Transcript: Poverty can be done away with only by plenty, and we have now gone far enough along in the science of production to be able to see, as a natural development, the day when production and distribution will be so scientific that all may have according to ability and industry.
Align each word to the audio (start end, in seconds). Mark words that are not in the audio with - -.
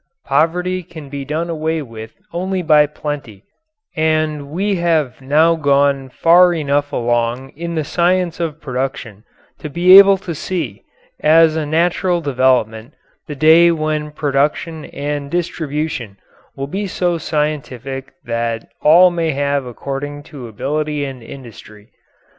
Poverty 0.25 0.81
can 0.81 1.09
be 1.09 1.23
done 1.23 1.47
away 1.47 1.83
with 1.83 2.15
only 2.33 2.63
by 2.63 2.87
plenty, 2.87 3.43
and 3.95 4.49
we 4.49 4.77
have 4.77 5.21
now 5.21 5.53
gone 5.53 6.09
far 6.09 6.55
enough 6.55 6.91
along 6.91 7.49
in 7.49 7.75
the 7.75 7.83
science 7.83 8.39
of 8.39 8.59
production 8.59 9.25
to 9.59 9.69
be 9.69 9.99
able 9.99 10.17
to 10.17 10.33
see, 10.33 10.81
as 11.19 11.55
a 11.55 11.67
natural 11.67 12.19
development, 12.19 12.95
the 13.27 13.35
day 13.35 13.69
when 13.69 14.09
production 14.09 14.85
and 14.85 15.29
distribution 15.29 16.17
will 16.55 16.65
be 16.65 16.87
so 16.87 17.19
scientific 17.19 18.11
that 18.23 18.67
all 18.81 19.11
may 19.11 19.29
have 19.29 19.67
according 19.67 20.23
to 20.23 20.47
ability 20.47 21.05
and 21.05 21.21
industry. 21.21 21.91